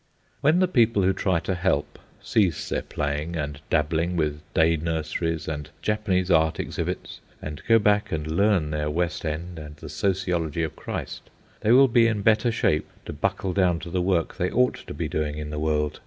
[0.39, 5.47] When the people who try to help cease their playing and dabbling with day nurseries
[5.47, 10.63] and Japanese art exhibits and go back and learn their West End and the sociology
[10.63, 11.29] of Christ,
[11.59, 14.93] they will be in better shape to buckle down to the work they ought to
[14.95, 15.99] be doing in the world.